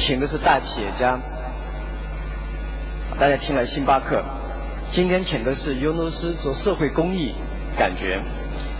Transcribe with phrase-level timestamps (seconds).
[0.00, 1.20] 请的是大企业家，
[3.18, 4.24] 大家听了星巴克。
[4.90, 7.34] 今天请的是尤努斯做社会公益，
[7.76, 8.22] 感觉。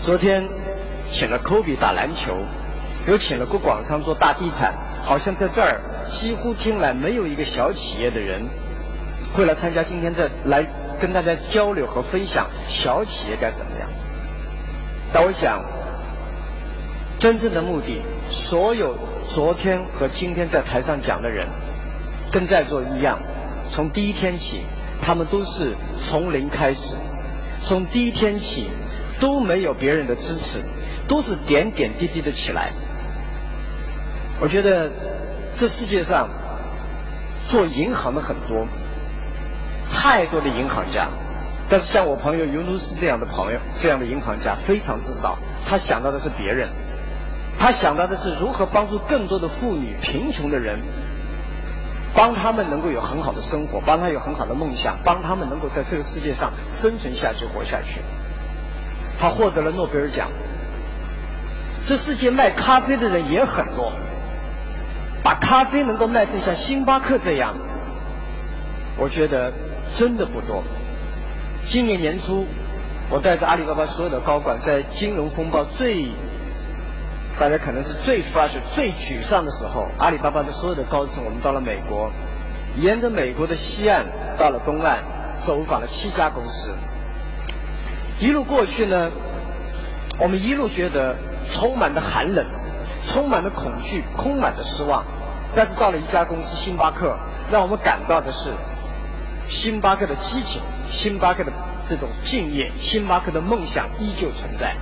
[0.01, 0.49] 昨天
[1.11, 2.35] 请了科比打篮球，
[3.07, 4.73] 又请了郭广昌做大地产，
[5.03, 5.79] 好像在这儿
[6.11, 8.41] 几乎听来没有一个小企业的人
[9.31, 10.65] 会来参加今天这来
[10.99, 13.87] 跟大家交流和分享小企业该怎么样。
[15.13, 15.63] 但我想，
[17.19, 18.01] 真正的目的，
[18.31, 21.47] 所有昨天和今天在台上讲的人，
[22.31, 23.19] 跟在座一样，
[23.69, 24.61] 从第一天起，
[25.01, 26.95] 他们都是从零开始，
[27.61, 28.69] 从第一天起
[29.19, 30.59] 都没有别人的支持，
[31.09, 32.71] 都是点点滴滴的起来。
[34.39, 34.89] 我觉得
[35.57, 36.29] 这世界上
[37.47, 38.65] 做银行的很多，
[39.93, 41.09] 太多的银行家。
[41.69, 45.37] 但是像我朋友尤努斯这样的朋友，这样的银行家非常之少。
[45.67, 46.69] 他想到的是别人，
[47.59, 50.79] 他想到的是如何帮助更多的妇女、贫穷的人，
[52.15, 58.01] 帮他们能够有很好的生活，帮他有很好的梦想，帮他们能够在这个世界上生存下去、活下去。
[59.19, 60.29] 他获得了诺贝尔奖。
[61.87, 63.91] 这世界卖咖啡的人也很多，
[65.23, 67.55] 把咖啡能够卖成像星巴克这样，
[68.97, 69.51] 我觉得
[69.95, 70.63] 真的不多。
[71.67, 72.45] 今年年初，
[73.09, 76.11] 我带着阿里巴巴所有的高管，在金融风暴最，
[77.41, 82.11] 大家可能是最 fresh、最沮丧的时候，阿里巴巴的所有的高层，我们到了美国，
[82.79, 84.05] 沿着美国的西岸
[84.37, 84.99] 到了东岸，
[85.41, 86.69] 走访了七家公司。
[88.19, 89.09] 一路过去呢，
[90.19, 91.15] 我们一路觉得
[91.49, 92.45] 充满的寒冷，
[93.07, 95.03] 充满了恐惧，充满的失望。
[95.55, 97.17] 但是到了一家公司星巴克，
[97.51, 98.51] 让我们感到的是
[99.49, 100.61] 星巴克的激情。
[100.87, 101.51] 星巴克的
[101.89, 104.75] 这种敬业，星巴克的梦想依旧存在，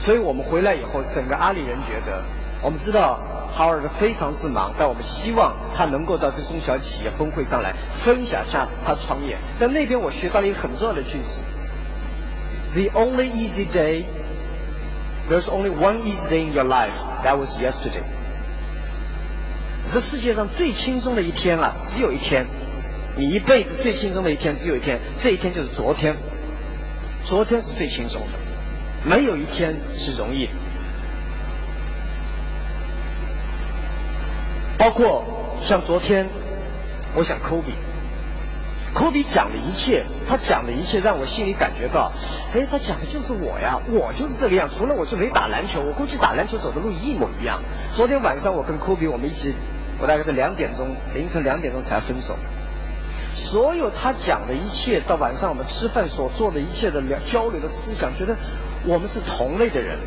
[0.00, 2.22] 所以我们回来以后，整个阿里人觉得，
[2.62, 3.20] 我们知道
[3.54, 9.36] 哈尔的非常之忙，但我们希望他能够到这中小企业峰会上来分享一下他创业。
[9.58, 11.40] 在那边我学到了一个很重要的句子
[12.74, 14.04] ：The only easy day,
[15.28, 16.92] there's only one easy day in your life.
[17.24, 18.02] That was yesterday.
[19.92, 22.46] 这世界上最轻松的一天啊，只有一天。
[23.16, 26.16] 你一辈子最轻松的一天只有一天，这一天就是昨天。
[27.24, 28.28] 昨天是最轻松的，
[29.08, 30.48] 没有一天是容易。
[34.76, 35.24] 包括
[35.62, 36.28] 像昨天，
[37.14, 37.72] 我想科比，
[38.94, 42.12] 科比讲的一切，他讲的一切让我心里感觉到，
[42.54, 44.68] 哎，他讲的就是我呀，我就是这个样。
[44.70, 47.60] 除了我就没打篮球，我估计打篮球走的路一模一样。
[47.94, 49.54] 昨天晚上我跟科比我们一起，
[50.00, 52.36] 我大概是两点钟，凌晨两点钟才分手。
[53.34, 58.36] 所有他讲的一切，到晚上我们吃饭所做的一切的聊交流的思想，觉得
[58.84, 59.98] 我们是同类的人。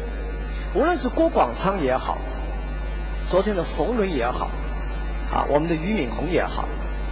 [0.73, 2.17] 无论是郭广昌也好，
[3.29, 4.49] 昨天的冯仑也好，
[5.31, 6.65] 啊，我们的俞敏洪也好，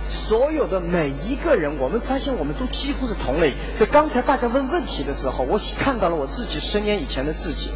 [0.08, 3.54] 所有的每一个人，我们发现我们都几乎是同类。
[3.78, 7.74] 在刚才大家问问题的时候，我看到了我自己十年以前的自己，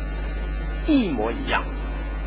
[0.87, 1.63] 一模一样，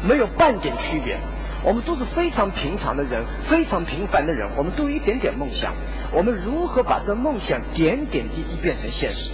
[0.07, 1.19] 没有半点区别。
[1.65, 5.73] 我们都是非常平常的人，非常平凡的人，我们都有一点点梦想。
[6.13, 9.31] 我们如何把这梦想点点滴滴变成现实？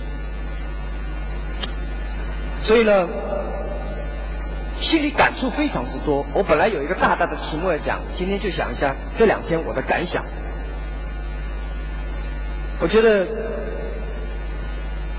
[2.62, 3.08] 所以呢，
[4.80, 6.24] 心里感触非常之多。
[6.32, 10.24] 我本来有一个大大的题目要讲，今天就想一下这两天我的感想。
[12.80, 13.26] 我觉得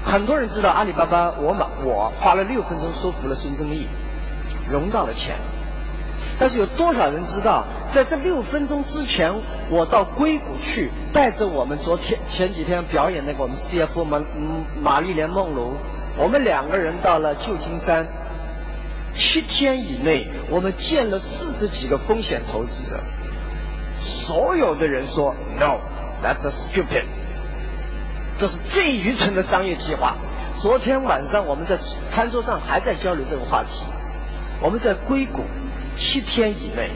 [0.06, 3.88] 很多人知道阿里巴巴，我马我花了六分钟说服了孙正义，
[4.70, 5.38] 融到了钱。
[6.40, 9.32] 但是有多少人知道，在这六分钟之前，
[9.70, 14.22] 我到硅谷去，带着我们昨天前几天表演那个我们 CFO 马
[14.82, 15.78] 玛丽莲梦露，
[16.16, 18.08] 我们两个人到了旧金山，
[19.16, 23.00] 七天以内，我们见了四十几个风险投资者，
[24.00, 27.06] 所有的人说 No，that's a stupid，
[28.38, 30.16] 这是最愚蠢的商业计划。
[30.62, 31.78] 昨天晚上我们在
[32.12, 33.84] 餐桌上还在交流这个话题，
[34.62, 35.44] 我们在硅谷。
[35.96, 36.90] 七天以内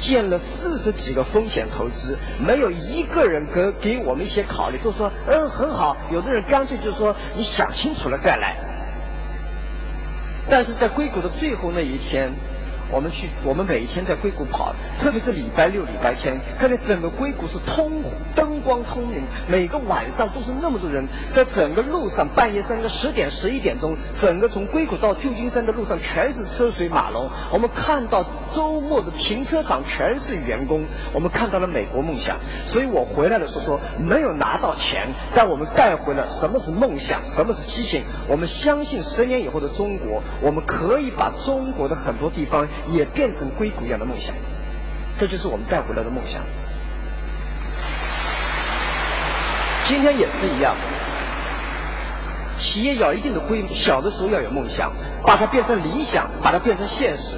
[0.00, 5.96] 见了四十几个风险投资，没有一个人给给我们一些考虑，都说嗯很好。
[6.12, 8.56] 有的人干脆就说你想清楚了再来。
[10.48, 12.32] 但是在硅谷的最后那一天。
[12.94, 17.90] 我们去，我们每一天在硅谷跑，特别是礼拜六、礼拜天，看见整个硅谷是通
[18.36, 27.28] 灯光通明，每个晚上都是那么多人，在整个路上，半夜三个十点、十一点钟，整个从硅谷到旧金山的路上全是车水马龙。
[27.52, 28.24] 我们看到
[28.54, 32.36] 周末的停车场全是员工，我们看到了美国梦想。
[32.64, 38.04] 所以我回来的时候说，没有拿到钱，但我们带回了什么是梦想，什么是激情。
[38.28, 42.68] 我们相信十年以后的中国，我们可以把中国的很多地方。
[42.90, 44.34] 也变成硅谷一样的梦想，
[45.18, 46.42] 这就是我们带回来的梦想。
[49.86, 50.74] 今天也是一样，
[52.56, 54.92] 企业要一定的规模，小的时候要有梦想，
[55.26, 57.36] 把它变成理想，把它变成现实。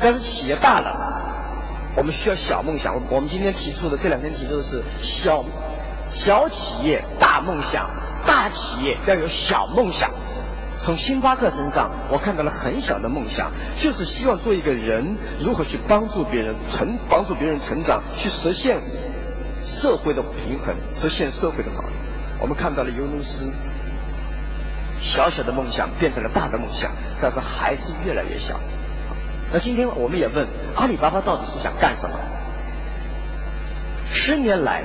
[0.00, 2.94] 但是企业大了，我们需要小梦想。
[3.10, 5.44] 我们今天提出的这两天提出的是小
[6.10, 7.88] 小企业大梦想，
[8.26, 10.10] 大企业要有小梦想。
[10.84, 13.50] 从星巴克身上，我看到了很小的梦想，
[13.80, 18.82] 就是希望做一个人，如何去帮助别人成，帮助别人成长，去实现。
[19.64, 21.84] 社会的平衡，实现社会的好。
[22.38, 23.50] 我们看到了尤努斯
[25.00, 28.60] 小小的梦想变成了大的梦想，但是还是越来越小。
[29.54, 30.46] 那今天我们也问
[30.76, 32.18] 阿里巴巴到底是想干什么？
[34.12, 34.84] 十年来，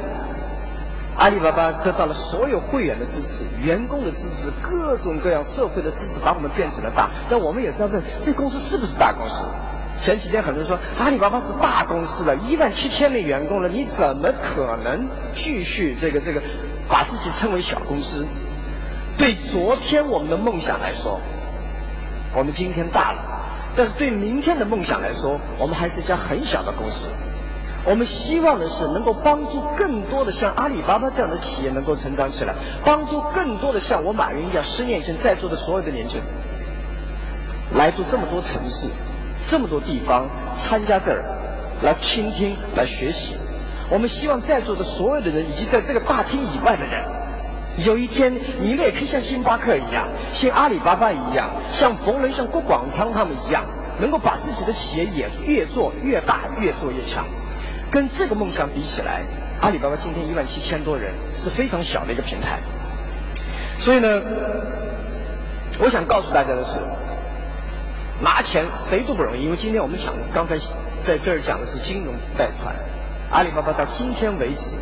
[1.19, 7.09] 阿里巴巴得到了所有会员的支持、员工的支持、各种各样社会的支持，把我们变成了大。
[7.29, 9.43] 那我们也在问，这公司是不是大公司？
[10.01, 16.41] 前几天很多人说阿里巴巴是大公司了，一万七千名员工了，你怎么可能继续这个这个
[16.87, 18.25] 把自己称为小公司？
[19.17, 21.19] 对昨天我们的梦想来说，
[22.33, 23.19] 我们今天大了；
[23.75, 27.09] 但是对明天的梦想来说，我们还是一家很小的公司。
[27.85, 32.53] 我们希望的是能够帮助更多的像阿里巴巴这样的企业能够成长起来，
[32.85, 36.25] 帮助更多的像我马云一样十年前在座的所有的年轻人
[37.75, 38.89] 来到这么多城市。
[39.47, 40.27] 这么多地方
[40.59, 41.23] 参加这儿，
[41.81, 43.35] 来倾听、来学习。
[43.89, 47.03] 我们希望在座的所有的人，以及在这个大厅以外的人，
[47.83, 53.65] 有一天你们也可以像星巴克一样，像阿里巴巴一样，像冯仑、像郭广昌他们一样，
[53.99, 57.25] 能够把自己的企业也越做越大，越做越强。
[57.91, 59.23] 跟这个梦想比起来，
[59.61, 62.59] 阿里巴巴今天一万七千多人是非常小的一个平台。
[63.79, 64.21] 所以呢，
[65.79, 66.77] 我想告诉大家的是。
[68.21, 70.57] 拿钱谁都不容易，因为今天我们讲刚才
[71.05, 72.75] 在这儿讲的是金融贷款，
[73.31, 74.75] 阿里巴巴到今天为止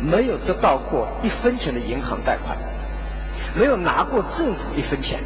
[0.00, 2.58] 没有得到过一分钱的银行贷款，
[3.54, 5.20] 没有拿过政府一分钱。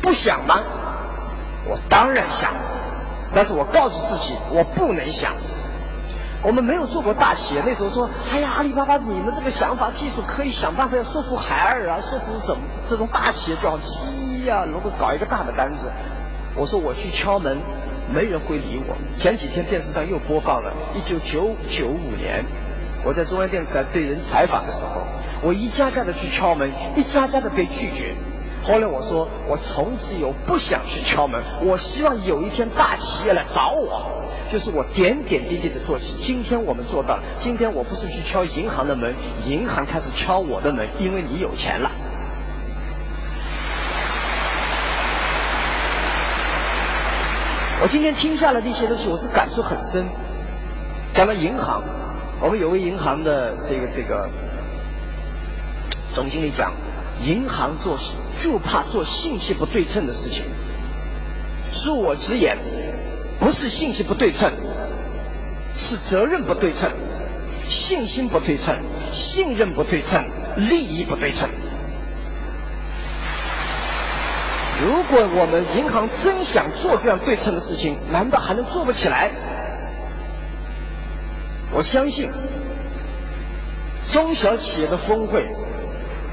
[0.00, 0.64] 不想吗？
[1.66, 2.54] 我当然想，
[3.34, 5.34] 但是我告诉自己我不能想。
[6.46, 15.90] 我们没有做过大企业，那时候说，哎呀，阿里巴巴，你们这个想法、技术可以想办法要说服海尔啊，说服怎么这种大企业叫鸡呀，能够搞一个大的单子。
[16.54, 17.58] 我说我去敲门，
[18.14, 18.94] 没人会理我。
[19.18, 22.44] 前几天电视上又播放了一九九九五年，
[23.04, 25.00] 我在中央电视台对人采访的时候，
[25.42, 28.14] 我一家家的去敲门，一家家的被拒绝。
[28.62, 34.22] 后来我说，我从此以后不想去敲门，我希望有一天大企业来找我。
[34.50, 37.18] 就是我点点滴滴的做起，今天我们做到。
[37.40, 39.14] 今天我不是去敲银行的门，
[39.44, 41.90] 银行开始敲我的门，因为你有钱了。
[47.82, 50.06] 我今天听下来的一些东西，我是感触很深。
[51.12, 51.82] 讲到银行，
[52.40, 54.28] 我们有位银行的这个这个
[56.14, 56.72] 总经理讲，
[57.22, 60.44] 银行做事就怕做信息不对称的事情。
[61.70, 62.56] 恕我直言。
[63.46, 64.52] 不是信息不对称，
[65.72, 66.90] 是责任不对称，
[67.64, 68.76] 信心不对称，
[69.12, 71.48] 信任不对称，利益不对称。
[74.82, 79.30] 如果我们银行真想做这样对称的事情，难道还能做不起来？
[81.70, 82.28] 我相信，
[84.10, 85.46] 中小企业的峰会，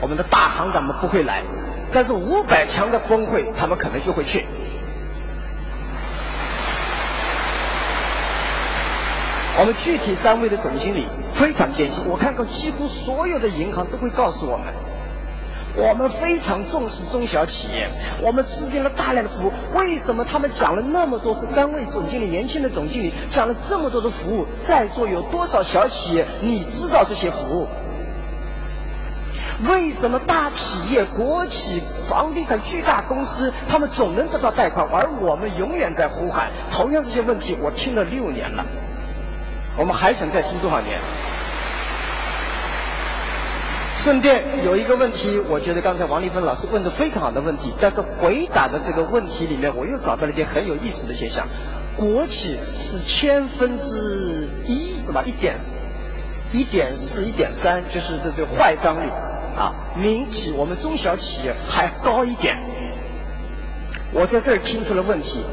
[0.01, 1.43] 我们的大行长们不会来，
[1.93, 4.47] 但是五百强的峰会，他们可能就会去。
[9.59, 14.73] 我们具体三位的总经理非常艰辛，我看过几乎所有的银行都会告诉我们，
[15.75, 17.87] 我们非常重视中小企业，
[18.23, 19.51] 我们制定了大量的服务。
[19.77, 21.35] 为什么他们讲了那么多？
[21.35, 26.25] 是三位总经理，年轻的总经理讲了这么多的服务，在座有多少小企业？
[26.41, 27.67] 你知道这些服务？
[29.69, 36.51] 为什么大企业、国企、房地产巨大公司，他们总能得到贷款，而我们永远在呼喊？
[36.71, 38.65] 同样这些问题，我听了六年了。
[39.75, 40.99] 我们还想再听多少年？
[43.97, 51.47] 顺便有一个问题，我觉得刚才王立芬老师问的非常好的问题，但是回答的这个问题里面，我又找到了一点很有意思的现象：
[51.95, 55.23] 国企是千分之一是吧？
[55.25, 55.55] 一点
[56.51, 59.09] 一点四、一点三，就是这这个坏账率
[59.57, 59.73] 啊。
[59.95, 62.57] 民企我们中小企业还高一点。
[64.11, 65.43] 我在这儿听出了问题。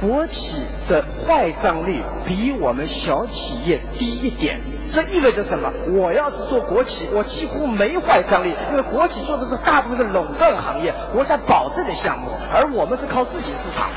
[0.00, 4.60] 国企的坏账率比我们小企业低一点，
[4.92, 5.72] 这意味着什么？
[5.88, 13.88] 我要是做国企，我几乎没坏账率，因为国企做的是大部分的垄断行业，国家保证的项目，而我们是靠自己市场。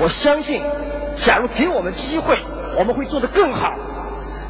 [0.00, 0.62] 我相信，
[1.16, 2.38] 假如给我们机会，
[2.78, 3.74] 我们会做得更好。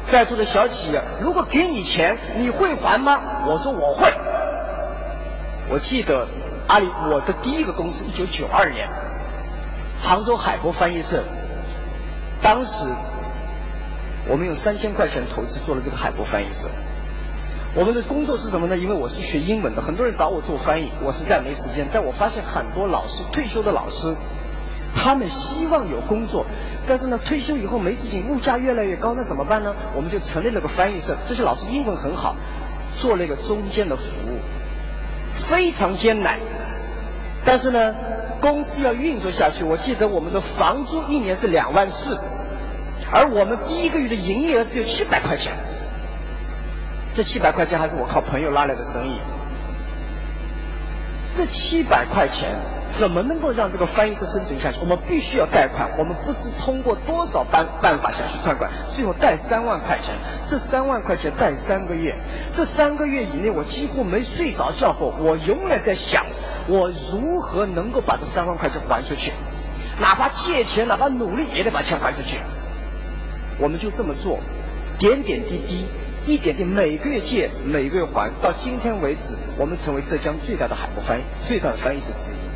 [0.07, 3.19] 在座的小企业，如果给你钱，你会还吗？
[3.45, 4.09] 我说我会。
[5.71, 6.27] 我记得
[6.67, 8.89] 阿里我的第一个公司，一九九二年，
[10.01, 11.23] 杭州海博翻译社，
[12.41, 12.85] 当时
[14.27, 16.69] 我们用三千块钱投资做了这个海博翻译社。
[17.75, 18.75] 我们的工作是什么呢？
[18.75, 21.87] 因为我是学英文的，很多人找我做翻译，我实在没时间。
[21.93, 24.15] 但我发现很多老师退休的老师，
[24.95, 26.47] 他们希望有工作，
[26.87, 29.75] 但是呢，退休以后没事情，物价越来越高，那怎么办呢？
[29.95, 31.15] 我们就成立了个翻译社。
[31.27, 32.35] 这些老师英文很好，
[32.97, 34.39] 做了一个中间的服务，
[35.47, 36.39] 非常艰难。
[37.45, 37.95] 但是呢，
[38.41, 42.19] 公司要运作下去，我记得我们的房租一年是两万四，
[43.11, 45.53] 而我们第一个月的营业额只有七百块钱。
[47.15, 49.19] 这七百块钱还是我靠朋友拉来的生意。
[51.35, 52.55] 这七百块钱
[52.91, 54.79] 怎么能够让这个翻译社生存下去？
[54.81, 60.15] 我们必须要贷款，我们不知通过多少办办法想去贷款，最后贷三万块钱。
[60.45, 62.15] 这三万块钱贷三个月，
[62.51, 65.13] 这三个月以内我几乎没睡着觉过。
[65.19, 66.25] 我永远在想，
[66.67, 69.31] 我如何能够把这三万块钱还出去？
[70.01, 72.37] 哪怕借钱，哪怕努力，也得把钱还出去。
[73.59, 74.39] 我们就这么做，
[74.97, 75.85] 点点滴滴。
[76.27, 82.48] 一点点，每个月借，每个月还，到今天为止，我们成为浙江最大的海博翻译，最大的翻译师之一。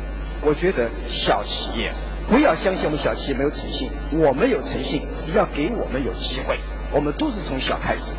[0.46, 1.90] 我觉得小企业
[2.28, 6.58] 不要相信我们小企业没有诚信，我们有诚信，只要给我们有机会，
[6.92, 8.12] 我们都是从小开始。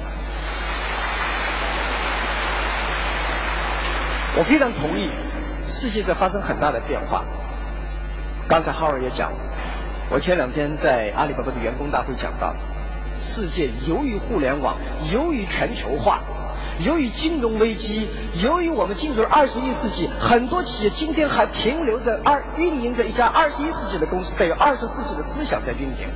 [4.37, 5.09] 我非常同意，
[5.67, 7.23] 世界在发生很大的变化。
[8.47, 9.31] 刚才浩儿也讲，
[10.09, 12.55] 我前两天在阿里巴巴的员工大会讲到。
[13.21, 14.77] 世界由于互联网，
[15.11, 16.21] 由于全球化，
[16.79, 18.09] 由于金融危机，
[18.43, 26.09] 由于我们进入了二十一世纪，很多企业今天还停留在二运营着一家二十一世纪的公司，带有二十世纪的思想在运营。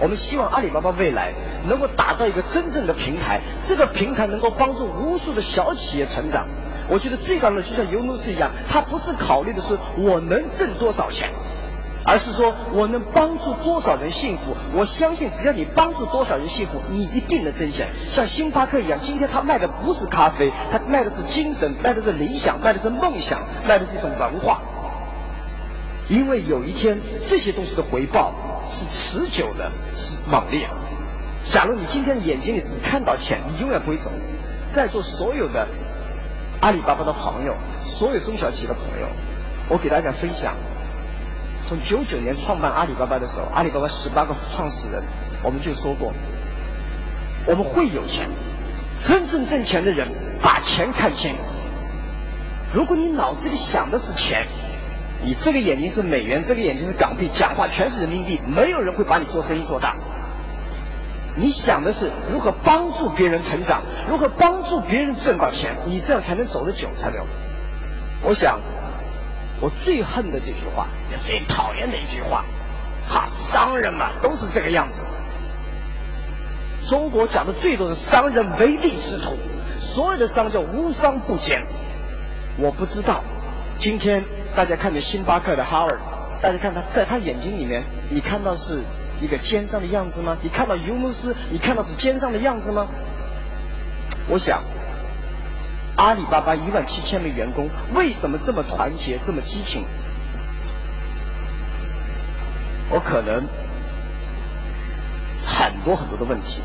[0.00, 1.34] 我们希望阿里巴巴未来
[1.68, 6.46] 能够打造一个真正的平台，这个平台能够帮助无数的小企业成长。
[6.88, 11.30] 我觉得最高的就像尤努斯一样，他不是考虑的是我能挣多少钱。
[12.06, 14.54] 而是说我能帮助多少人幸福？
[14.74, 17.88] 我相信，只要你帮助多少人幸福，你一定能挣钱。
[18.10, 24.60] 像星巴克一样，今天他卖的不是咖啡，他卖的是精神，卖的是理想，卖的是梦想，卖的是一种文化。
[26.08, 28.34] 因为有一天，这些东西的回报
[28.70, 30.68] 是持久的，是猛烈。
[31.50, 34.10] 假如你今天眼睛里只看到钱，你永远不会走。
[34.72, 35.66] 在座所有的
[36.60, 39.06] 阿里巴巴的朋友，所有中小企业的朋友，
[39.70, 40.54] 我给大家分享。
[41.66, 45.02] 从九九年创办阿里巴巴的时候，阿里巴巴十八个创始人，
[45.42, 46.12] 我们就说过，
[47.46, 48.28] 我们会有钱。
[49.02, 50.08] 真正挣钱的人
[50.42, 51.34] 把钱看清。
[52.72, 54.46] 如果你脑子里想的是钱，
[55.22, 59.96] 你这个眼睛是美元，这个眼睛是港币，讲话全是人民币，没有人会把你做生意做大。
[61.34, 67.24] 你想的是如何帮助别人成长，如何帮助别人挣到钱，你这样才能走得久，才能。
[68.22, 68.60] 我想。
[69.64, 72.44] 我最恨的这句话，也最讨厌的一句话，
[73.08, 75.04] 哈，商人嘛都是这个样子。
[76.86, 79.38] 中国讲的最多是商人唯利是图，
[79.74, 81.64] 所有的商叫无商不奸。
[82.58, 83.24] 我不知道，
[83.80, 84.22] 今天
[84.54, 85.96] 大家看见星巴克的 Howard，
[86.42, 88.82] 大家看他在他眼睛里面，你看到是
[89.22, 90.36] 一个奸商的样子吗？
[90.42, 92.86] 你看到尤姆斯，你看到是奸商的样子吗？
[94.28, 94.62] 我想。
[95.96, 99.84] 阿里巴巴一万七千名员工为什么这么团结、这么激情？
[102.90, 103.46] 我可能
[105.46, 106.60] 很多很多的问题，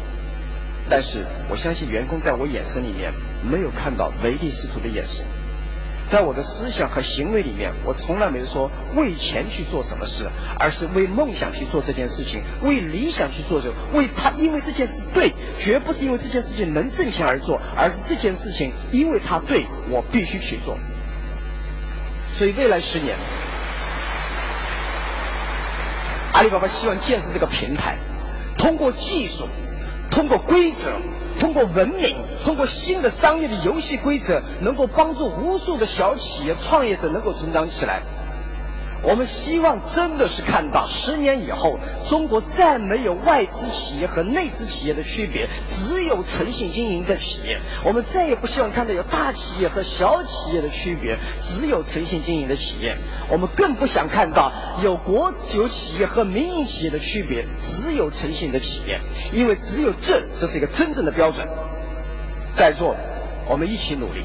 [0.90, 3.14] 但是我相信员工在我眼神里面
[3.50, 5.26] 没有看到唯利是图的眼神。
[6.10, 10.28] 在我的思想和行为里面，我从来没有说为钱去做什么事，
[10.60, 20.80] 而是为梦想去做这件事情，为理想去做这，为他，因为这件事对，绝不是因为这件事情能挣钱而做，而是这件事情因为他对我必须去做。
[22.34, 23.16] 所以未来十年，
[26.34, 28.00] 阿里巴巴希望建设这个平台，
[28.58, 29.48] 通过技术，
[30.10, 31.00] 通过规则。
[31.40, 38.04] 通过文明，通过新的商业的游戏规则，能够帮助无数的小企业创业者能够成长起来。
[39.02, 47.60] 我们希望真的是看到十年以后，中国再没有外资企业和内资企业的区别，只有诚信经营的企业。
[47.86, 52.98] 我们再也不希望看到有大企业和小企业的区别，只有诚信经营的企业。
[53.32, 54.52] 我们更不想看到
[54.84, 59.00] 有国有企业和民营企业的区别，只有诚信的企业。
[59.32, 61.48] 因为只有这，这是一个真正的标准。
[62.54, 62.96] 在座，
[63.48, 64.24] 我们一起努力。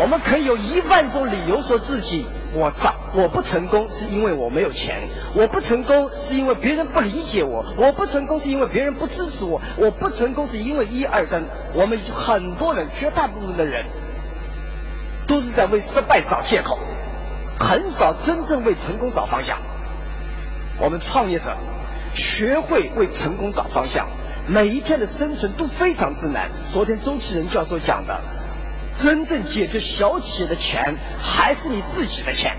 [0.00, 11.44] 我们可以有一万种理由说自己我早我不成功是因为我没有钱，我不成功是因为别人不理解我，我不成功是因为别人不支持我，我不成功是因为一二三。
[11.74, 13.84] 我们很多人，绝大部分的人，
[15.26, 16.78] 都是在为失败找借口，
[17.58, 19.58] 很少真正为成功找方向。
[20.78, 21.54] 我们创业者
[22.14, 24.08] 学会为成功找方向，
[24.46, 26.50] 每一天的生存都非常之难。
[26.70, 28.20] 昨天周其仁教授讲的。
[29.00, 32.56] 真正解决小企业的钱还是你自己的钱，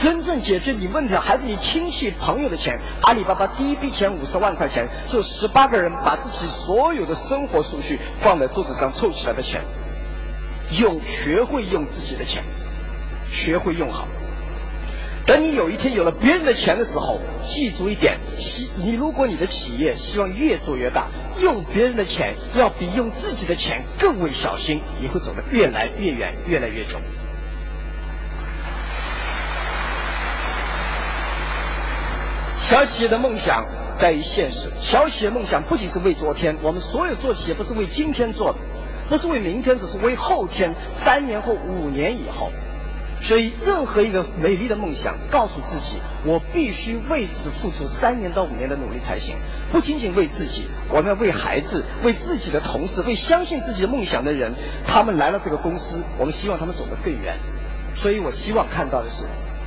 [0.00, 2.74] 真正解决你问题的还是你亲戚朋友的钱。
[3.02, 9.62] 阿里巴巴第一笔钱五十万块钱，就十八个人把自己所有的生活数据放在桌子上凑起来的钱，
[10.78, 12.44] 用学会用自己的钱，
[13.32, 14.06] 学会用好。
[15.26, 21.08] 等你有一天有了别人的钱的时候，记住一点：希你如果你的企业希望越做越大，
[21.40, 27.00] 用别人的钱要比用自己的钱更为小心，你会走得越来越远，越来越久。
[32.60, 33.64] 小企业的梦想
[33.98, 38.58] 在于现实，小企业梦想不仅是为昨天，我们所有做企业不是为今天做的，
[39.08, 42.52] 不是为明天，只是为后天、三年或五年以后。
[43.20, 49.36] 所以，任何一个美丽的梦想，告诉自己，我必须为此付出三年到五年的努力才行。
[49.72, 54.52] 不仅仅为自己，我们要为孩子、为自己的同事、为相信自己的梦想的人。
[54.86, 57.36] 他们来了这个公司，我们希望他们走得更远。
[57.94, 59.24] 所以我希望看到的是，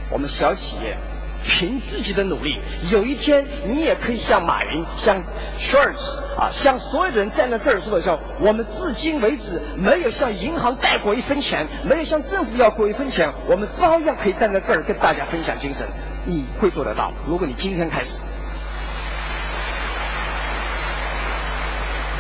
[0.10, 0.96] 我们小企业。
[1.44, 2.60] 凭自己的努力，
[2.92, 5.24] 有一天你也可以像马云、像
[5.60, 15.88] Shorts 啊，像所有的人站在这儿说的时候，我们至今为止没有向银行贷过一分钱，没有向政府要过一分钱，我们照样可以站在这儿跟大家分享精神。
[16.26, 18.20] 你会做得到，如果你今天开始。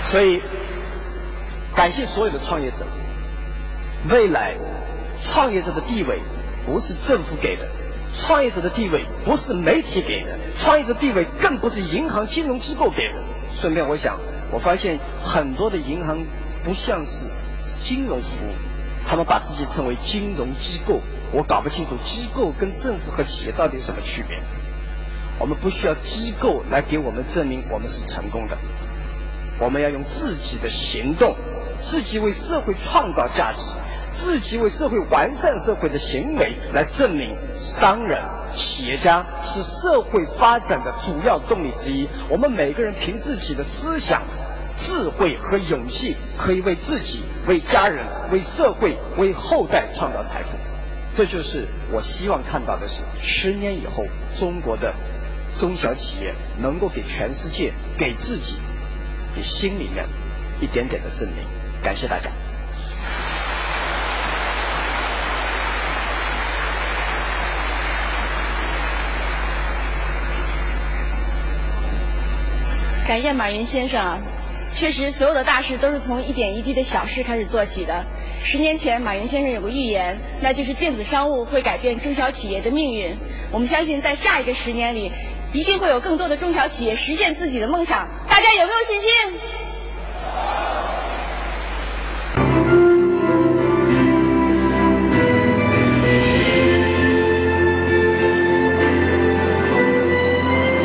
[0.07, 0.41] 所以，
[1.75, 2.85] 感谢所有的创业者。
[4.09, 4.55] 未来，
[5.23, 6.19] 创业者的地位
[6.65, 7.67] 不是政府给的。
[8.15, 13.15] 创业者的地位不是媒体给的，创业者地位更不是银行金融机构给的。
[13.55, 14.19] 顺便，我想，
[14.51, 16.19] 我发现很多的银行
[16.63, 17.27] 不像是
[17.83, 18.53] 金融服务，
[19.07, 21.01] 他们把自己称为金融机构。
[21.31, 24.39] 我搞不清楚机构跟政府和企业到底有什么区别。
[25.37, 28.57] 我们不需要机构来给我们证明我们是成功的，
[29.59, 31.35] 我们要用自己的行动，
[31.79, 33.71] 自己为社会创造价值。
[34.13, 38.21] 自己为社会完善社会的行为来证明，商人、
[38.53, 42.07] 企业家是社会发展的主要动力之一。
[42.27, 44.23] 我们每个人凭自己的思想、
[44.77, 50.49] 智慧和勇气，可以为自己、为家人、为社会、为后代创造财富。
[51.15, 54.05] 这就是我希望看到的是，十年以后
[54.37, 54.93] 中国的
[55.59, 58.55] 中小企业能够给全世界、给自己、
[59.35, 60.05] 给心里面
[60.61, 61.45] 一点点的证明。
[61.83, 62.29] 感谢大家。
[73.09, 74.19] 感谢马云先生！
[74.71, 78.05] 确实，所有的大事都是从一点一滴的小事开始做起的。
[78.43, 83.17] 十年前，马云先生有个预言，那就是电子商务会改变中小企业的命运。
[83.51, 85.11] 我们相信，在下一个十年里，
[85.53, 88.07] 一定会有更多的中小企业实现自己的梦想。
[88.29, 89.09] 大家有没有信心？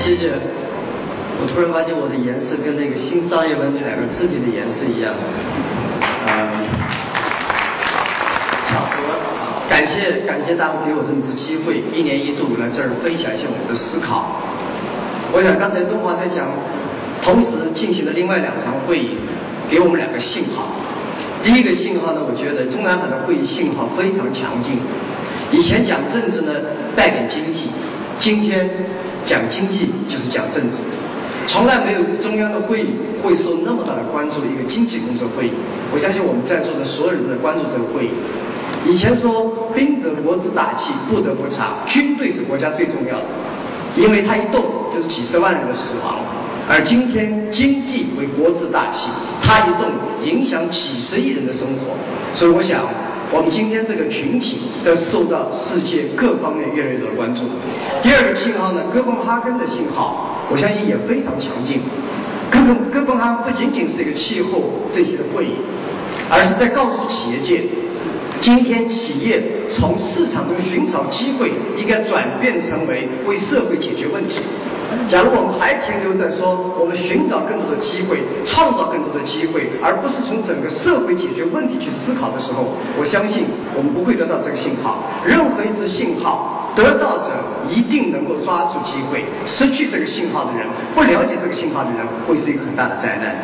[0.00, 0.53] 谢谢。
[1.54, 5.14] 突然发现我的颜色跟那个新商业文明两个字体的颜色一样，
[9.70, 14.42] 感谢感谢大伙给我这么次机会，一年一度来这儿分享一下我们的思考。
[15.32, 16.50] 我想刚才东华在讲，
[17.22, 19.18] 同时进行的另外两场会议，
[19.70, 20.74] 给我们两个信号。
[21.44, 24.82] 第一个信号呢，我觉得中南海的会议信号非常强劲。
[25.52, 26.50] 以前讲政治呢
[26.96, 27.70] 带点经济，
[28.18, 28.68] 今天
[29.24, 30.82] 讲经济就是讲政治。
[31.46, 35.50] 从来没有中央的会议会受那么大的关注的一个经济工作会议。
[35.92, 38.10] 我相信我们在座的所有人都在关注这个会议。
[38.86, 41.74] 以前说兵者国之大器，不得不察。
[41.86, 43.24] 军队是国家最重要的，
[43.96, 46.16] 因为它一动就是几十万人的死亡。
[46.68, 49.08] 而今天经济为国之大器，
[49.42, 49.92] 它一动
[50.24, 51.94] 影响几十亿人的生活。
[52.34, 52.80] 所以我想。
[53.32, 57.42] 我们今天这个群体在受到世界各方面越来越多的关注。
[58.00, 61.80] 第二个信号呢，哥本哈根的信号，我相信也非常强劲。
[62.50, 65.56] 根本根本哈不仅仅是一个气候这些的会议，
[66.30, 67.64] 而是在告诉企业界，
[68.40, 74.42] 今天企业从市场中寻找机会，应该转变成为为社会解决问题。
[75.10, 85.02] 假如我们还停留在说我们寻找更多的机会、创造更多的机会，而不是从整个社会解决问题去思考的时候，我相信我们不会得到这个信号。
[85.26, 87.30] 任何一次信号，得到者
[87.70, 93.36] 一定能够抓住机会；失去这个信号的人，不了解这个信号的人，会是一个很大的灾难。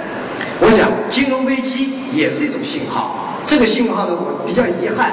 [0.60, 3.36] 我想，金融危机也是一种信号。
[3.46, 5.12] 这个信号呢，我比较遗憾，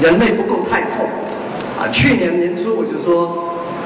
[0.00, 1.06] 人类不够太空。
[1.78, 3.44] 啊，去年年初我就说。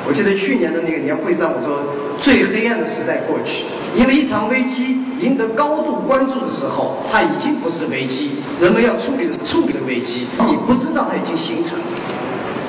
[0.08, 1.84] 我记得去年的那个年会上，我说
[2.18, 8.30] 最黑暗的时代过去，因为一场危机赢得高度关注的时候，它已经不是危机，
[8.60, 11.84] 人们要处理的是处理的危机，你不知道它已经形成了。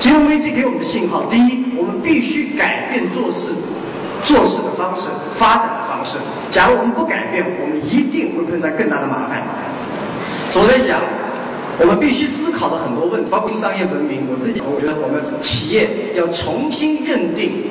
[0.02, 3.52] 金融危机给我们的信号，第一，我们必须改变做事、
[4.24, 5.02] 做事的方式、
[5.38, 6.18] 发展的方式。
[6.50, 9.40] 假如我们不改变，我们一定会碰上更大的麻烦。
[10.54, 11.00] 我在想。
[11.78, 14.28] 我们必须思考的很多问题，包括商业文明。
[14.28, 17.64] 我自己，我觉得我们企业要重新认定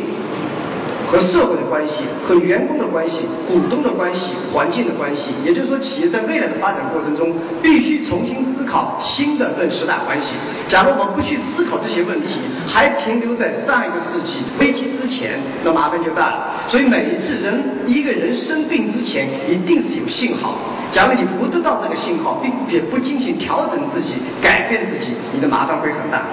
[1.11, 5.31] 和社会的关系、和员工的关系、股东的关系、环境的关系。
[5.43, 10.29] 也就是说，企业在未来的发展过程中，必须重新思考新的论十大关系。
[10.69, 16.55] 假如我们不去思考这些问题，还停留在上一个世纪危机之前，那麻烦就大了。
[16.69, 20.55] 所以，每一次人一个人生病之前，一定是有信号。
[20.93, 26.23] 假如你不得到这个信号，并且不进行调整自己、改变自己，你的麻烦会很大。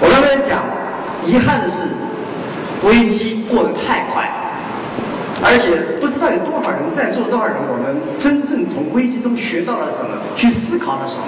[0.00, 0.64] 我刚才讲，
[1.26, 1.88] 遗憾的是，
[2.84, 4.30] 危机过得太快，
[5.42, 11.22] 而且不知道有多少人在座多少人，我们真正从危机中学到了什么，去思考了什么。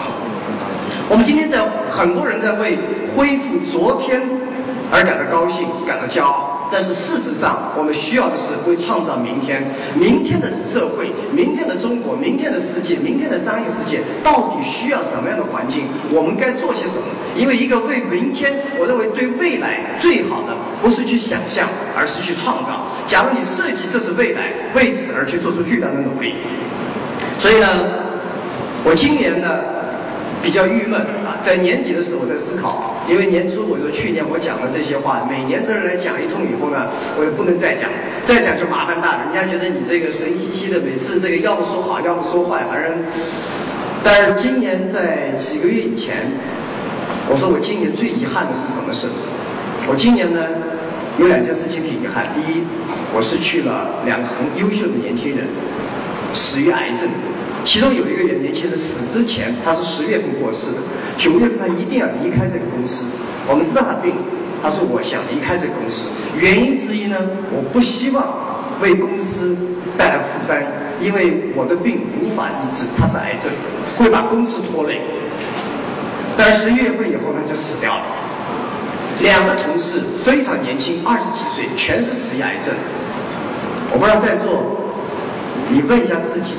[1.09, 1.59] 我们今天在
[1.91, 2.79] 很多人在为
[3.17, 4.21] 恢复昨天
[4.93, 6.58] 而感到高兴、感到骄傲。
[6.71, 15.85] 但是事实上，我们需要的是会创造明天，明天的社会，明天的中国，明天的世界，明天的商业世界，到底需要什么样的环境？
[16.11, 17.07] 我们该做些什么？
[17.37, 22.87] 因为一个为明天，我认为对未来最好的不是去想象，而是去创造。
[23.07, 26.35] 假如你设计这是未来，为此而去做出巨大的努力。
[27.39, 27.67] 所以呢，
[28.85, 29.49] 我今年呢。
[30.41, 31.05] 比较郁闷，
[31.45, 37.89] 在年底的时候我在思考，因为年初我说去年我讲的这些话，每年这人来讲一通以后呢，我也不能再讲，
[38.23, 42.93] 再讲就麻烦大了，人家觉得你这个神兮兮的，每次这个要么说好，要么说坏，反正。
[44.05, 46.31] 但是今年在几个月以前，
[47.29, 49.07] 我说我今年最遗憾的是什么事？
[49.89, 50.41] 我今年呢
[51.19, 52.63] 有两件事情挺遗憾，第一，
[53.15, 55.47] 我失去了两个很优秀的年轻人，
[56.35, 57.09] 死于癌症。
[57.69, 60.79] 其中有一个人年轻人死之前，他是十月份过世的，
[61.19, 63.11] 九月份他一定要离开这个公司。
[63.47, 64.15] 我们知道他病，
[64.63, 66.09] 他说我想离开这个公司，
[66.41, 67.17] 原因之一呢，
[67.53, 68.25] 我不希望
[68.81, 69.55] 为公司
[69.99, 70.65] 带来负担，
[70.99, 73.53] 因为我的病无法医治，他是癌症，
[73.99, 75.03] 会把公司拖累。
[76.39, 78.03] 但是十一月份以后他就死掉了。
[79.21, 82.75] 两个同事非常年轻，二十几岁，全是死于癌症。
[83.93, 84.57] 我不知道在座，
[85.69, 86.55] 你问一下自己。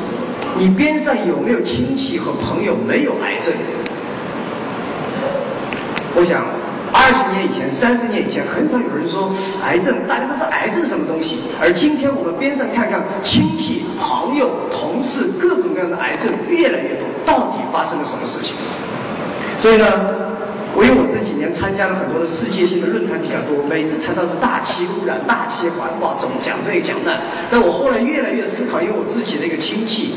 [0.59, 3.53] 你边上有没有亲戚和朋友没有癌症？
[6.13, 6.43] 我想，
[6.91, 11.37] 二十年以前、三十年以前，很少有人说癌症，大家都说癌症是什么东西。
[11.61, 18.53] 而今天我们边上看看，亲戚、朋友、同事，各种各样的癌症越来越多，到底发生了什么事情？
[19.61, 20.27] 所以呢？
[20.75, 27.17] 我因为我这几年参加了很多的世界性的论坛比较多，每次谈到是大气污染、大气环保，总讲这个讲那。
[27.49, 30.13] 但我后来越来越思考，因为我自己的一个亲戚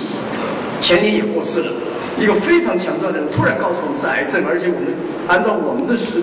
[0.83, 1.71] 前年也过世了，
[2.19, 4.93] 一个非常强壮的人突然告诉我们是癌症，而且我们
[5.29, 6.21] 按照我们的是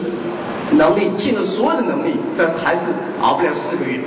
[0.75, 2.91] 能力尽了所有的能力，但是还是
[3.21, 3.99] 熬不了四个月。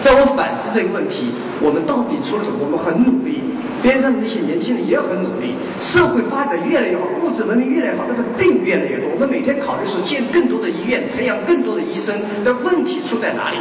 [0.00, 2.56] 在我反思这个问题，我们到底出了什么？
[2.64, 3.40] 我们很努力，
[3.82, 5.54] 边上的那些年轻人也很努力。
[5.80, 9.08] 社会发展越来越好，物质文明越来越好，但是病越来越多。
[9.12, 12.16] 我们每天考虑是建更多的医院，培养更多的医生。
[12.44, 13.56] 但问题出在哪里？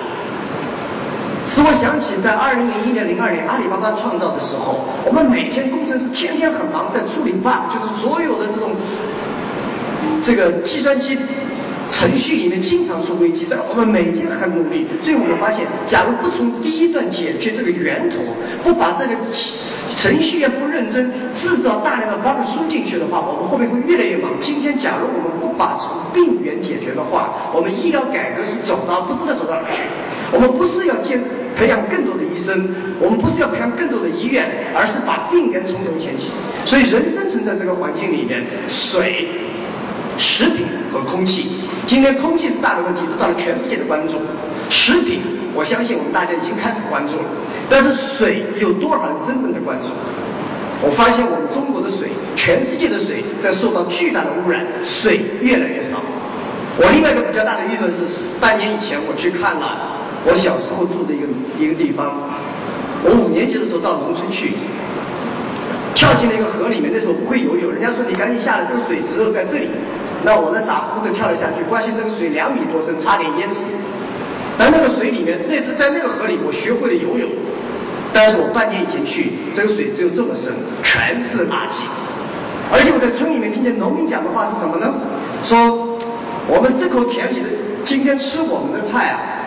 [1.46, 8.72] 使我想起在二零零一年、零二年阿里巴巴创造的时候，我们每天工程师天天很忙，在处理 bug，就是所有的这种
[10.24, 11.18] 这个计算机。
[11.92, 14.88] 程序里面经常出危机，但我们每天很努力。
[15.04, 18.18] 最后我们发现，假如不从第一段解决这个源头，
[18.64, 19.14] 不把这个
[19.96, 24.32] 程序员不认真，制造大量的 bug 输进去的话，我们后面会越来越忙。
[24.42, 29.84] 今天假如我们不把从病源解决的话，我们医疗改革是走到不知道走到哪去。
[30.34, 31.22] 我们不是要建
[31.56, 36.28] 培养更多的医生，我们不是要培养更多的医院，而是把病源从头牵起。
[36.66, 39.30] 所以人生存在这个环境里面，水。
[40.16, 44.14] 食品和空气，今天空气是大的问题，得到了全世界的关注。
[44.70, 45.22] 食品，
[45.56, 47.26] 我相信我们大家已经开始关注了，
[47.68, 49.90] 但是水有多少人真正的关注？
[50.86, 55.98] 我发现我们中国的水，全世界的水在受到巨大的污染，水越来越少。
[56.78, 58.06] 我另外一个比较大的议论是，
[58.40, 61.28] 半年以前我去看了我小时候住的一个
[61.60, 62.16] 一个地方，
[63.04, 64.54] 我五年级的时候到农村去，
[65.94, 66.92] 跳进了一个河里面。
[66.94, 69.68] 那时候不会游泳，人家说你赶紧下来，这个水只有在这里。
[70.24, 73.76] 那我呢，傻乎乎的跳了下去，发现这个水两米多深，差点淹死。
[74.58, 77.28] 但那个水里面，那次在那个河里，我学会了游泳。
[78.14, 81.84] 但是我半年以前去，这个水只有这么深，全是垃圾。
[82.72, 84.94] 而且我在村里面听见农民讲的话是什么呢？
[85.44, 86.00] 说
[86.48, 87.50] 我们这口田里的
[87.84, 89.43] 今天吃我们的菜啊，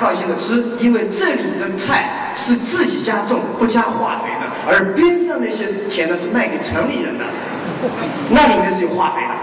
[0.00, 7.24] 放心的吃，因为这里的菜是自己家种，不加化肥的，而边上那些田呢是卖给城里人的，
[8.30, 9.34] 那里面是有化肥的。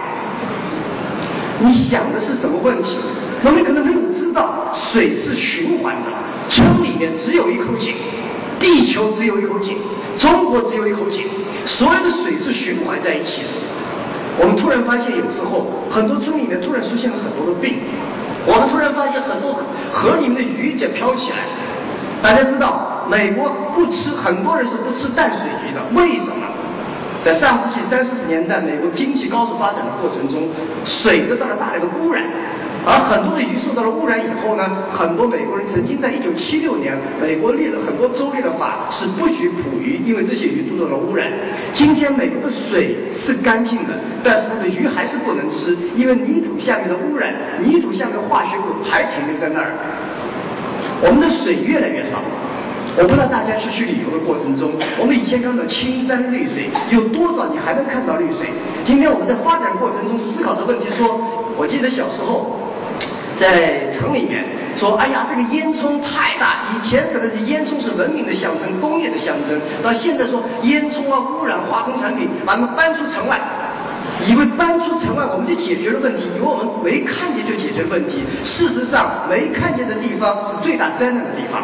[1.60, 2.98] 你想的是什么问题？
[3.44, 6.10] 农民可能没有知道，水是循环的，
[6.50, 7.94] 村里面只有一口井。
[8.60, 9.78] 地球只有一口井，
[10.18, 11.26] 中国只有一口井，
[11.66, 13.48] 所有的水是循环在一起的。
[14.40, 17.80] 我们突然发现，有时候很多村里面突然出现了很多的病。
[18.46, 19.60] 我们突然发现，很多
[19.92, 21.38] 河里面的鱼在飘起来。
[22.22, 25.82] 大家知道，美国不吃，很多人是不吃淡水鱼的。
[25.94, 26.48] 为什么？
[27.22, 30.50] 在上世纪三四十年代，美国经济高速发展的过程中，
[30.84, 32.24] 水得到了大量的污染。
[32.86, 41.32] 而很多的鱼受到了污染以后呢，很多美国人曾经在一九七六年，美国立了很多州立的法，是不许捕鱼，因为这些鱼受到了污染。
[41.74, 49.72] 今天美国的水是干净的，但是它的鱼还是不能吃，因为泥土下面的污染，泥土下面的化学物还停留在那儿。
[51.02, 52.20] 我们的水越来越少。
[52.96, 58.52] 我不知道大家出去旅游的过程中，我们以前看到青山绿水，有多少你还能看到绿水？
[58.84, 61.18] 今天我们在发展过程中思考的问题，说，
[61.58, 62.60] 我记得小时候。
[63.44, 64.46] 在城里面
[64.78, 66.64] 说，哎呀，这个烟囱太大。
[66.72, 69.60] 以前可能是烟囱是文明的象征，工业的象征。
[69.84, 73.38] 到现在说烟囱啊，污染化工产品，把它们搬出城外，
[74.26, 78.24] 以为搬出城外我们就解决了问题，以为我们没看见就解决问题。
[78.46, 81.64] 事实上，没看见的地方是最大灾难的地方。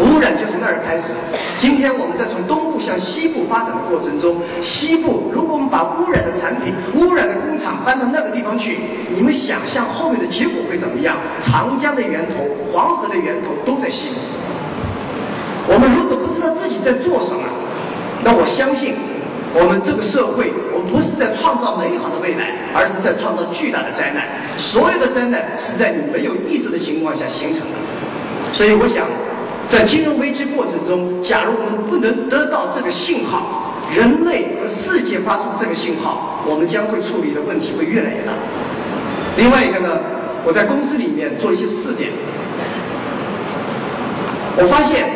[0.00, 0.46] 污染就
[0.78, 1.14] 开始。
[1.58, 8.78] 今天我们在从东部向西部发展的过程中，西部如果我们把污染的产品、污染的工厂搬到那个地方去，
[9.14, 11.16] 你们想象后面的结果会怎么样？
[11.42, 14.14] 长江的源头、黄河的源头都在西部。
[15.68, 17.42] 我们如果不知道自己在做什么，
[18.24, 18.96] 那我相信
[19.54, 24.26] 我们这个社会，我们不是在创造美好的未来，而是在创造巨大的灾难。
[24.56, 27.76] 所有的灾难是在你没有意识的情况下形成的。
[28.52, 29.06] 所以我想。
[29.70, 38.32] 在金融危机过程中，假如我们不能得到这个信号，人类和世界发出这个信号，我们将会处理的问题会越来越大。
[39.36, 40.00] 另外一个呢，
[40.44, 42.10] 我在公司里面做一些试点，
[44.58, 45.06] 我发现，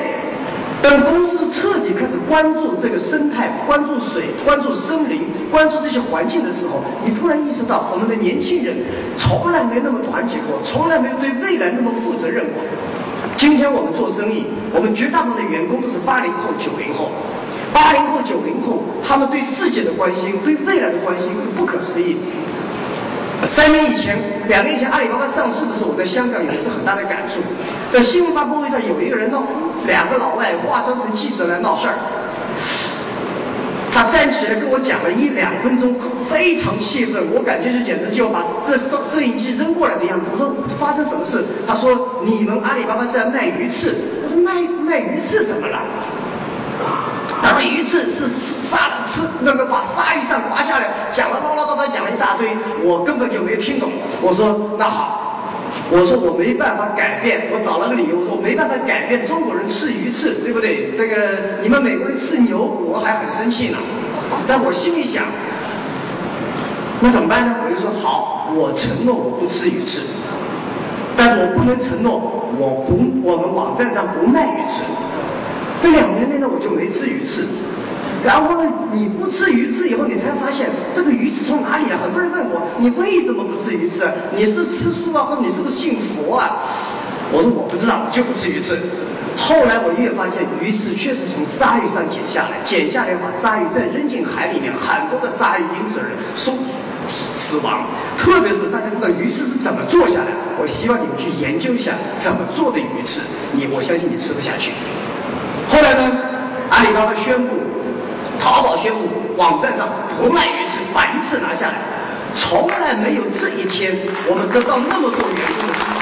[0.81, 8.87] 当公司彻底开始关注这个生态、关注水、关注森林、关注这些环境的时候，你突然意识到，我们的年轻人
[9.19, 12.63] 从来没那么团结过，从来没有对未来那么负责任过。
[13.37, 17.11] 今天我们做生意，我们绝大部分的员工都是八零后、九零后。
[17.73, 22.17] 八零后、九零后，他们对世界的关心、对未来的关心是不可思议。
[23.51, 24.17] 三年以前，
[24.47, 27.41] 两年以前，阿里巴巴上市的时候，我在香港有一次很大的感触。
[27.93, 29.43] 在新闻发布会上，有一个人呢，
[29.89, 31.95] 两个老外化妆成记者来闹事儿。
[33.95, 35.95] 他站起来跟我讲了一两分钟，
[36.29, 40.27] 非常气愤，我感觉就简直就要把这摄摄影机扔过来的样子。
[40.33, 41.45] 我说发生什么事？
[41.65, 43.95] 他说你们阿里巴巴在卖鱼翅。
[44.27, 45.79] 我说卖卖鱼翅怎么了？
[47.41, 48.27] 他说鱼翅是
[48.67, 52.49] 杀吃那个把鲨鱼上刮下来，讲了唠唠叨叨讲了一大堆，
[52.83, 53.93] 我根本就没听懂。
[54.21, 55.34] 我说那好。
[55.95, 60.91] 我说我没办法改变，我找了个理由，我说我没办法改变中国人吃鱼翅，对不对？
[60.99, 63.79] 这个你们美国人吃牛，我还很生气呢。
[64.45, 65.23] 但我心里想，
[66.99, 67.55] 那怎么办呢？
[67.63, 70.01] 我就说好，我承诺我不吃鱼翅，
[71.17, 72.11] 但是我不能承诺
[72.59, 74.83] 我不我们网站上不卖鱼翅。
[75.81, 77.47] 这两年内呢，我就没吃鱼翅。
[78.25, 81.99] 然后呢，你不吃鱼翅以后，你才发现这个鱼翅从哪里来？
[81.99, 84.09] 很多人问我，你为什么不吃鱼翅？
[84.35, 86.57] 你是吃素啊，或者你是不是信佛啊？
[87.31, 88.81] 我说我不知道，我就不吃鱼翅。
[89.37, 96.09] 后来我越发现，鱼翅确实从鲨鱼上剪下来，剪下来把鲨鱼再扔进海里面，很多的鲨鱼因此而
[97.05, 97.85] 死亡。
[98.17, 103.21] 特别是大家知道鱼翅是怎么做下来，我希望你们去研究一下怎么做的鱼翅。
[103.53, 104.73] 你我相信你吃不下去。
[105.69, 106.17] 后来呢，
[106.71, 107.64] 阿里巴巴宣布。
[108.45, 109.89] 淘宝宣布网站上
[110.21, 111.77] 不卖鱼翅，把鱼翅拿下来。
[112.35, 113.97] 从来没有这一天，
[114.29, 115.97] 我们得到那么多员工的支持。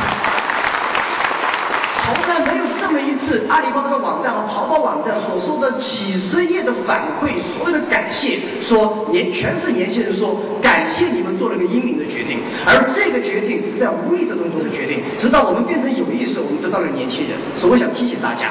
[2.03, 17.39] 从来没有这么一次，阿里巴巴的网站和淘宝网站所说的几十页的反馈，所有的感谢，说年全是年轻人说感谢你们做了个英明的决定，而这个决定是在无意识当中的决定，直到我们变成有意识，我们得到了年轻人。
[17.57, 18.51] 所以我想提醒大家，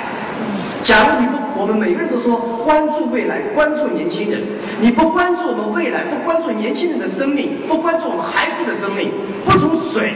[0.84, 4.44] 假如你不，我们每个人都说关注未来，关注年轻人，
[4.80, 9.12] 你不关注我们未来，不关注年轻人的生命，不关注我们孩子的生命，
[9.46, 10.14] 不从水。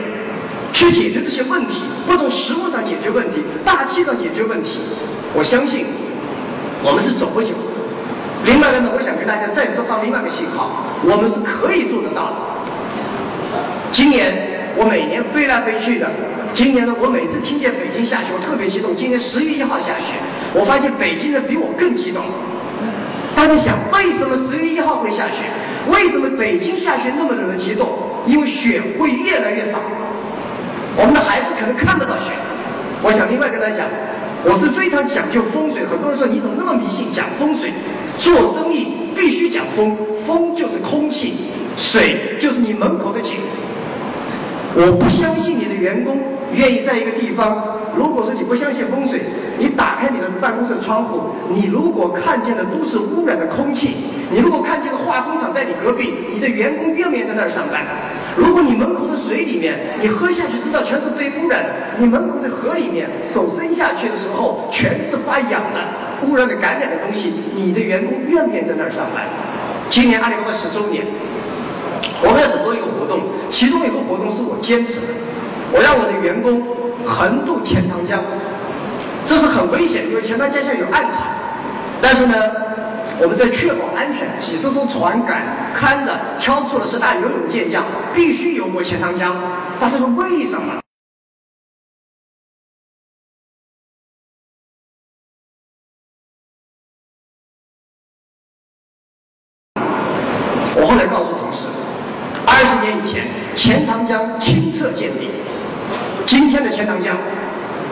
[0.74, 4.80] 去解决这些问题，不从食物上解决问题，大气上解决问题，
[5.34, 5.86] 我相信
[6.84, 7.54] 我们是走不久。
[8.46, 12.36] 另外呢，我想跟大家再释放另外一个信号，我们是可以做得到的。
[13.94, 16.12] 今年我每年飞来飞去的，
[16.54, 18.96] 今年呢，我每次听见北京下雪，我特别激动。
[18.96, 20.20] 今年十月一号下雪，
[20.54, 22.22] 我发现北京人比我更激动。
[23.34, 25.48] 大家想，为什么十月一号会下雪？
[25.88, 27.88] 为什么北京下雪那么的人激动？
[28.28, 29.80] 因为雪会越来越少。
[30.98, 32.32] 我们的孩子可能看不到雪。
[33.02, 33.88] 我想另外跟大家讲，
[34.44, 35.86] 我是非常讲究风水。
[35.86, 37.72] 很多人说你怎么那么迷信讲风水？
[38.18, 39.96] 做生意必须讲风，
[40.28, 43.36] 风就是空气，水就是你门口的井。
[44.76, 46.18] 我不相信你的员工
[46.54, 47.80] 愿意在一个地方。
[47.96, 49.24] 如果说你不相信风水，
[49.58, 53.96] 你打开你的办公室窗户，你如果看见的都是污染的空气，
[54.30, 57.86] 你如果看见的化工厂在你隔壁，你的员工愿不愿意在那儿上班？
[58.36, 69.24] 如果你门口的水里面，你喝下去知道全是被污染的；你门口的河里面，手伸下去的时候全是发痒的、污染的、感染的东西，你的员工愿不愿意在那儿上班？
[69.90, 71.06] 今年阿里巴巴十周年，
[72.22, 75.08] 我们有很多一个活动，其中有个活动是我坚持的，
[75.72, 76.62] 我让我的员工
[77.06, 78.22] 横渡钱塘江，
[79.28, 81.22] 这是很危险，因为钱塘江下有暗场，
[82.02, 82.36] 但是呢。
[83.18, 89.34] 我们在确保安全，几十艘船赶看着，挑出了十大游泳健将，必须游过钱塘江。
[89.80, 90.85] 大家说为什么？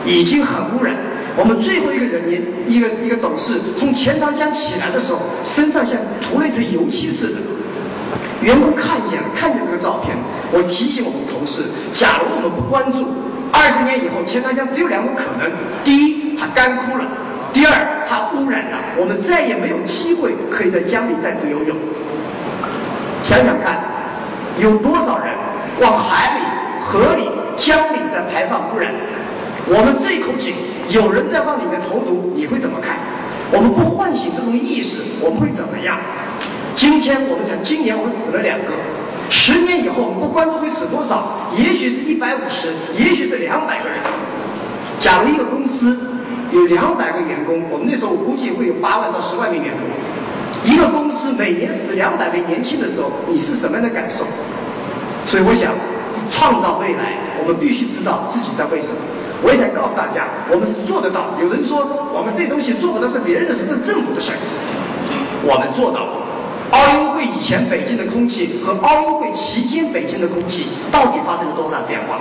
[0.04, 0.94] 已经很污染。
[1.36, 5.20] 我们最后一个人员，一个一个董事从钱塘江起来的时候，
[5.54, 7.40] 身上像涂了一层油漆似的。
[8.40, 10.16] 员工看见了，看见这个照片，
[10.52, 13.02] 我提醒我们同事：，假如我们不关注，
[13.50, 15.50] 二十年以后钱塘江只有两种可能：
[15.82, 17.04] 第一，它干枯了；
[17.52, 21.74] 第二，它污染了，我们再也没有机会可以在江里再度游泳。
[23.24, 23.82] 想想看，
[24.60, 25.34] 有多少人
[25.80, 26.44] 往海里、
[26.84, 28.92] 河里、江里在排放污染？
[29.66, 30.52] 我们这口井，
[30.90, 32.98] 有人在往里面投毒，你会怎么看？
[33.50, 35.96] 我们不唤醒这种意识，我们会怎么样？
[36.76, 38.76] 今天我们想，今年我们死了两个，
[39.30, 41.48] 十年以后我们不关注会死多少？
[41.56, 43.96] 也许是一百五十，也许是两百个人。
[45.00, 45.96] 假如一个公司
[46.52, 49.88] 有两百个员工，我们那时候我估计会有八万到十万名员工。
[50.64, 54.24] 一个公司每年死两百位年轻的时候，你是什么样的感受？
[55.26, 55.72] 所以我想，
[56.30, 59.00] 创造未来，我们必须知道自己在为什么。
[59.44, 61.36] 我也想告诉大家，我们是做得到。
[61.38, 61.84] 有人说
[62.16, 64.38] 我们这东西做不到是别人的事，是政府的事儿。
[65.44, 66.24] 我们做到了。
[66.72, 72.18] 奥运会以前北京的空气和奥运会期间北京的空气到底发生了多大变化？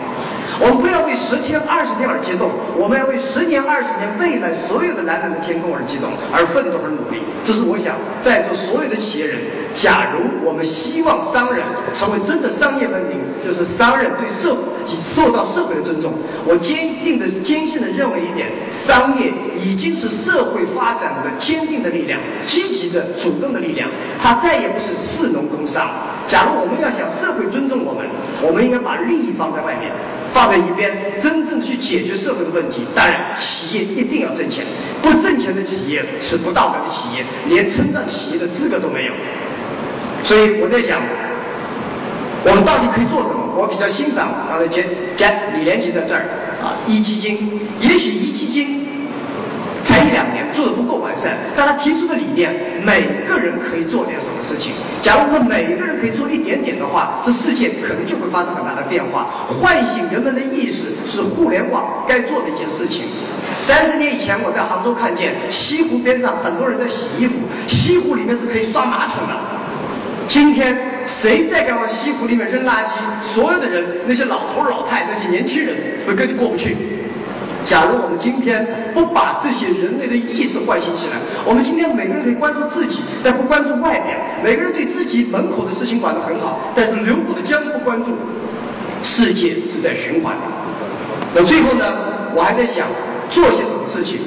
[0.64, 2.50] 我们不要为十天、二十天而激动，
[2.80, 7.20] 我们要为十年、二十年未来所有的蓝蓝的天空而激动，而奋斗而努力。
[7.44, 9.44] 这是我想在座所有的企业人，
[9.76, 14.64] 假如我们希望商人成为真的商业文明，就是商人对社会
[15.12, 16.14] 受到社会的尊重。
[16.48, 25.92] 我坚定的、坚信的认为一点：商业已经是社会发展的坚定的力量、积极的、主动的力量，它再也不是士农工商。
[26.26, 28.08] 假如我们要想社会尊重我们，
[28.40, 29.92] 我们应该把利益放在外面。
[30.34, 30.92] 放在一边，
[31.22, 32.86] 真正去解决社会的问题。
[32.96, 34.66] 当然，企业一定要挣钱，
[35.02, 39.14] 不挣钱的企业是不道德的企业，连称赞企业的资格都没有。
[40.24, 41.02] 所以我在想，
[42.46, 43.40] 我们到底可以做什么？
[43.56, 44.84] 我比较欣赏刚才讲
[45.16, 46.26] 讲李连杰在这儿
[46.62, 48.84] 啊，壹基金，也许壹基金。
[49.84, 50.23] 才一两
[50.54, 52.54] 做的不够完善，但他提出的理念，
[52.86, 54.74] 每个人可以做点什么事情。
[55.02, 59.48] 假如说每个人可以做一点点的话，这世界可能就会发生很大的变化。
[59.48, 63.06] 唤醒人们的意识是互联网该做的一件事情。
[63.58, 67.36] 三十年以前，我在杭州看见西湖边上很多人在洗衣服，
[67.68, 69.34] 西湖里面是可以刷马桶的。
[70.30, 75.76] 今天谁再敢往西湖里面扔垃圾，所有的人，那些老头老太，那些年轻人，
[76.08, 76.76] 会跟你过不去。
[77.66, 81.14] 假如我们今天不把这些人类的意识唤醒起来，
[81.46, 84.18] 我们今天每个人可以关注自己，但不关注外面。
[84.44, 88.12] 每个人对自己门口的事情管得很好，但是流过的江不关注，
[89.02, 90.42] 世界是在循环的。
[91.36, 91.86] 那最后呢，
[92.36, 92.88] 我还在想，
[93.30, 94.20] 做些什么事情。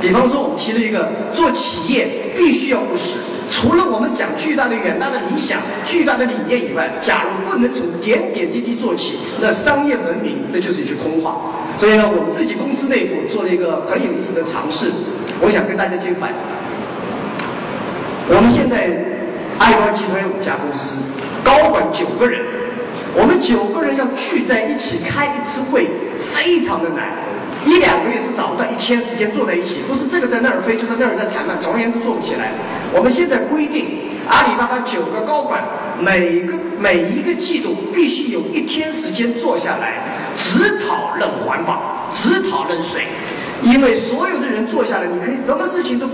[0.00, 3.18] 比方说，我们提了一个做企业必须要务实。
[3.50, 11.36] 除了我们讲巨大的远大的理想、巨大的理念以外，假如不能从点点滴滴做起，那商业文明那就是一句空话。
[11.78, 14.92] 所以呢，我们自己公司内部做了一个很有意思的尝试，
[15.40, 16.28] 我想跟大家介绍。
[18.32, 18.86] 我们现在
[19.58, 21.02] 爱瓜集团有五家公司，
[21.42, 22.40] 高管九个人，
[23.14, 25.88] 我们九个人要聚在一起开一次会，
[26.34, 27.08] 非常的难。
[27.66, 32.52] 一两个月都找不到一天时间坐在一起，不是这个在那儿飞，就在那儿在谈判，总而言之做不起来。
[32.94, 33.98] 我们现在规定，
[34.28, 35.62] 阿里巴巴九个高管，
[36.00, 40.00] 每个每一个季度必须有一天时间坐下来，
[40.36, 43.04] 只讨论环保，只讨论水，
[43.62, 46.06] 因为所有的人坐下来，你可以什么事情都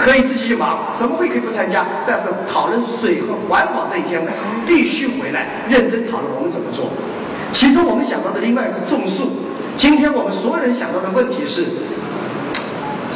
[0.00, 4.20] 可以自己去忙，什么会可以不参加，但是讨论水和环保这一天
[4.66, 6.86] 必须回来认真讨论我们怎么做。
[7.52, 9.30] 其中我们想到的另外是种树。
[9.76, 11.64] 今天我们所有人想到的问题是：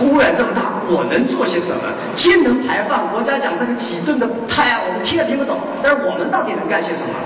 [0.03, 1.82] 污染这么大，我能做些什么？
[2.16, 5.59] 氢能排放，国家讲这个几吨的碳，我们听也听不懂。
[5.82, 7.16] 但是我们到底能干些什么？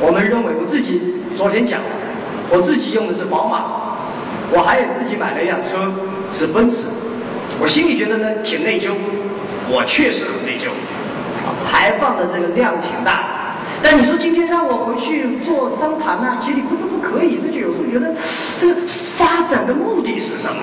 [0.00, 1.80] 我们认为，我自己昨天讲，
[2.50, 3.94] 我自己用的是宝马，
[4.50, 5.92] 我还有自己买了一辆车
[6.32, 6.86] 是奔驰，
[7.60, 8.90] 我心里觉得呢挺内疚，
[9.70, 10.68] 我确实很内疚，
[11.70, 13.30] 排放的这个量挺大。
[13.82, 18.14] 但你说今天让我回去做商谈呢，其实不是不可以，这就有时候觉得
[18.60, 18.74] 这个
[19.16, 20.56] 发展的目的是什么？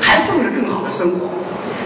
[0.00, 1.28] 还是为了更好的生活？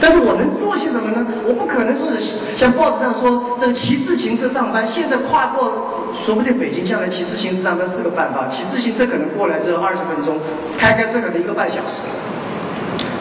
[0.01, 1.27] 但是我能做些什么呢？
[1.47, 10.39] 我不可能说是像报纸上说，这个骑自行车上班，现在跨过，说不定北京将来骑自行车上班是个办法，骑自行车可能过来只有二十分钟，
[10.79, 12.03] 开开车可能一个半小时。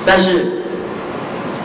[0.06, 0.63] 但是。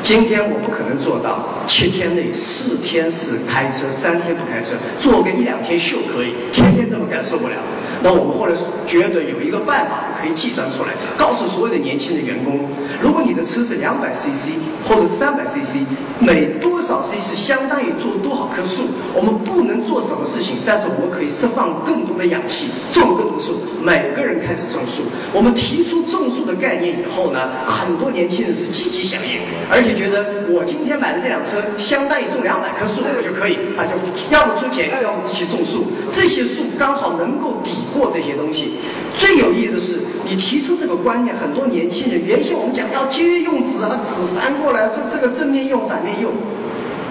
[0.08, 1.57] 今天我不可能做到。
[1.68, 7.56] 七天内四天是开车，三天不开车，做个一两天秀可以，天天这么干受不了。
[8.00, 8.52] 那我们后来
[8.86, 12.60] 觉得有一个办法是可以计算出来，告诉所有的年轻的员工，
[13.02, 14.54] 如果你的车是两百 CC
[14.88, 15.84] 或者是三百 CC，
[16.20, 18.88] 每多少 CC 相当于做多少棵树。
[19.12, 23.58] 我们不能做什么事情，但是我们可以释放更多的氧气，种更多树。
[23.82, 25.02] 每个人开始种树。
[25.34, 33.92] 我们提出种树的概念以后呢，很多年轻人是积极响应，而且觉得我今天买的这辆车相当于种两百棵树，就可以，他就
[34.30, 35.86] 要么出钱，要么一起种树。
[36.10, 37.70] 这些树刚好能够抵。
[37.92, 38.74] 过这些东西，
[39.16, 46.30] 最有意思的是，你提出这个观念，很多年轻人原先我们讲要节约用纸，啊纸翻过来，这这个正面用反面用。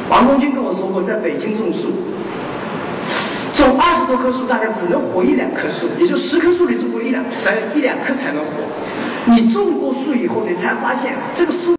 [0.07, 1.89] 王东军跟我说过，在北京种树，
[3.53, 8.63] 种二十多棵树，大概只能活一两棵树，也就十棵树里种过一两，才一两棵才能活。
[9.25, 11.75] 你种过树以后，你才发现这个树。